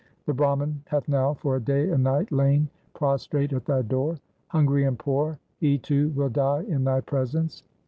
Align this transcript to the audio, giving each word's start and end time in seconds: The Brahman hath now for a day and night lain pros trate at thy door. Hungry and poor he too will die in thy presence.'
The 0.25 0.33
Brahman 0.33 0.81
hath 0.87 1.07
now 1.07 1.35
for 1.35 1.55
a 1.57 1.61
day 1.61 1.91
and 1.91 2.03
night 2.03 2.31
lain 2.31 2.69
pros 2.95 3.27
trate 3.27 3.53
at 3.53 3.65
thy 3.65 3.83
door. 3.83 4.15
Hungry 4.47 4.83
and 4.85 4.97
poor 4.97 5.37
he 5.59 5.77
too 5.77 6.09
will 6.15 6.29
die 6.29 6.63
in 6.63 6.83
thy 6.85 7.01
presence.' 7.01 7.61